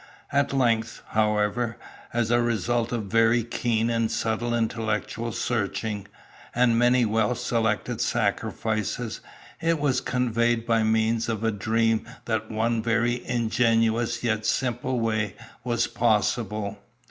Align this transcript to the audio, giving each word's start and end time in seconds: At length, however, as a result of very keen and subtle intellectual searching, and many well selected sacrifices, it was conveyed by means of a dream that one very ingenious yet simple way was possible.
At 0.31 0.51
length, 0.51 1.03
however, 1.09 1.77
as 2.11 2.31
a 2.31 2.41
result 2.41 2.91
of 2.91 3.03
very 3.03 3.43
keen 3.43 3.91
and 3.91 4.09
subtle 4.09 4.51
intellectual 4.51 5.31
searching, 5.31 6.07
and 6.55 6.75
many 6.75 7.05
well 7.05 7.35
selected 7.35 8.01
sacrifices, 8.01 9.21
it 9.61 9.79
was 9.79 10.01
conveyed 10.01 10.65
by 10.65 10.81
means 10.81 11.29
of 11.29 11.43
a 11.43 11.51
dream 11.51 12.07
that 12.25 12.49
one 12.49 12.81
very 12.81 13.23
ingenious 13.27 14.23
yet 14.23 14.43
simple 14.47 14.99
way 14.99 15.35
was 15.63 15.85
possible. 15.85 16.79